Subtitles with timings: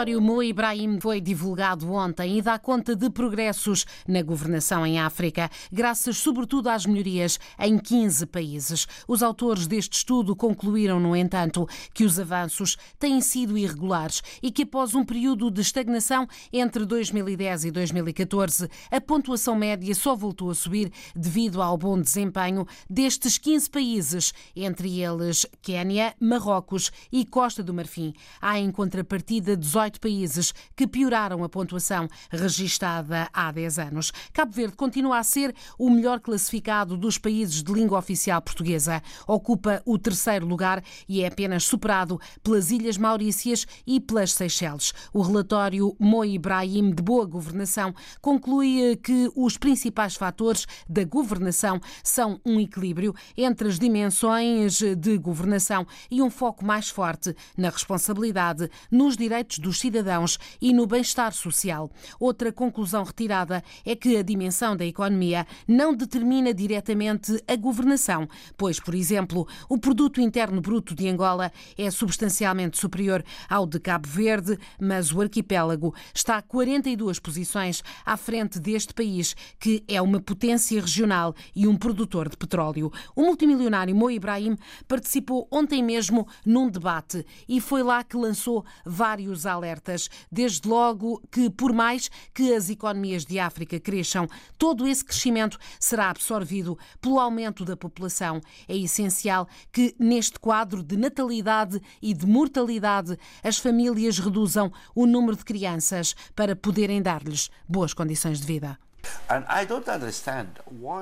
[0.00, 5.50] Relatório Mo Ibrahim foi divulgado ontem e dá conta de progressos na governação em África,
[5.70, 8.86] graças sobretudo às melhorias em 15 países.
[9.06, 14.62] Os autores deste estudo concluíram, no entanto, que os avanços têm sido irregulares e que
[14.62, 20.54] após um período de estagnação entre 2010 e 2014, a pontuação média só voltou a
[20.54, 27.74] subir devido ao bom desempenho destes 15 países, entre eles Quénia, Marrocos e Costa do
[27.74, 28.14] Marfim.
[28.40, 34.12] Há em contrapartida 18 18 países que pioraram a pontuação registada há 10 anos.
[34.32, 39.02] Cabo Verde continua a ser o melhor classificado dos países de língua oficial portuguesa.
[39.26, 44.92] Ocupa o terceiro lugar e é apenas superado pelas Ilhas Maurícias e pelas Seychelles.
[45.12, 52.40] O relatório Mo Ibrahim de Boa Governação conclui que os principais fatores da governação são
[52.44, 59.16] um equilíbrio entre as dimensões de governação e um foco mais forte na responsabilidade, nos
[59.16, 61.90] direitos dos cidadãos e no bem-estar social.
[62.18, 68.78] Outra conclusão retirada é que a dimensão da economia não determina diretamente a governação, pois,
[68.78, 74.58] por exemplo, o produto interno bruto de Angola é substancialmente superior ao de Cabo Verde,
[74.78, 81.34] mas o arquipélago está 42 posições à frente deste país, que é uma potência regional
[81.56, 82.92] e um produtor de petróleo.
[83.16, 84.56] O multimilionário Mo Ibrahim
[84.86, 90.08] participou ontem mesmo num debate e foi lá que lançou vários alertas alertas.
[90.30, 94.26] Desde logo que, por mais que as economias de África cresçam,
[94.58, 98.40] todo esse crescimento será absorvido pelo aumento da população.
[98.66, 105.36] É essencial que, neste quadro de natalidade e de mortalidade, as famílias reduzam o número
[105.36, 108.78] de crianças para poderem dar-lhes boas condições de vida.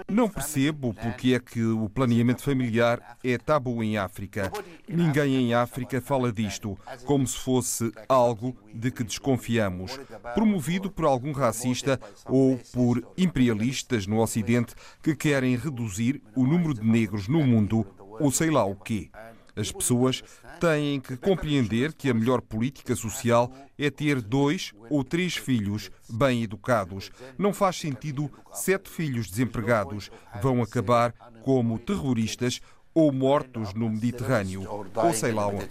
[0.08, 4.52] Não percebo porque é que o planeamento familiar é tabu em África.
[4.86, 9.98] Ninguém em África fala disto, como se fosse algo de que desconfiamos,
[10.34, 16.84] promovido por algum racista ou por imperialistas no Ocidente que querem reduzir o número de
[16.84, 17.86] negros no mundo
[18.20, 19.10] ou sei lá o quê.
[19.58, 20.22] As pessoas
[20.60, 26.42] têm que compreender que a melhor política social é ter dois ou três filhos bem
[26.42, 27.10] educados.
[27.36, 30.10] Não faz sentido sete filhos desempregados
[30.40, 32.60] vão acabar como terroristas
[32.94, 35.68] ou mortos no Mediterrâneo, ou sei lá onde.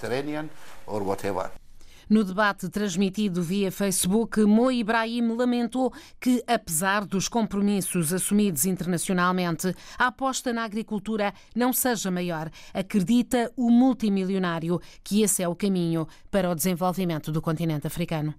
[2.09, 5.91] No debate transmitido via Facebook, Mo Ibrahim lamentou
[6.21, 12.49] que, apesar dos compromissos assumidos internacionalmente, a aposta na agricultura não seja maior.
[12.73, 18.33] Acredita o multimilionário que esse é o caminho para o desenvolvimento do continente africano.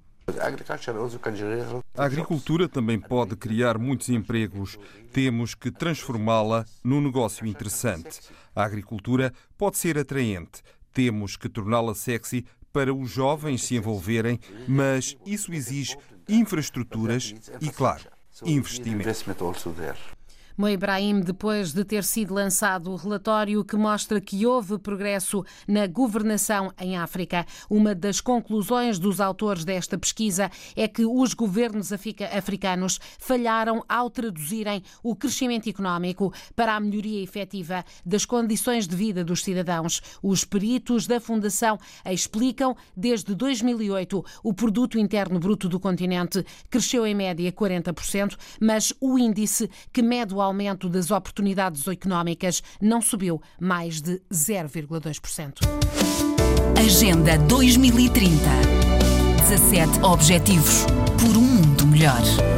[1.95, 4.79] A agricultura também pode criar muitos empregos.
[5.13, 8.21] Temos que transformá-la num negócio interessante.
[8.57, 10.63] A agricultura pode ser atraente.
[10.93, 15.97] Temos que torná-la sexy para os jovens se envolverem, mas isso exige
[16.29, 18.05] infraestruturas e, claro,
[18.45, 19.09] investimento.
[20.59, 25.87] Mo Ibrahim, depois de ter sido lançado o relatório que mostra que houve progresso na
[25.87, 27.47] governação em África.
[27.71, 34.83] Uma das conclusões dos autores desta pesquisa é que os governos africanos falharam ao traduzirem
[35.01, 40.03] o crescimento económico para a melhoria efetiva das condições de vida dos cidadãos.
[40.21, 47.15] Os peritos da Fundação explicam desde 2008 o produto interno bruto do continente cresceu em
[47.15, 54.01] média 40%, mas o índice que mede o aumento das oportunidades económicas não subiu mais
[54.01, 55.61] de 0,2%.
[56.77, 58.39] Agenda 2030.
[59.49, 60.85] 17 Objetivos
[61.19, 62.58] por um mundo melhor.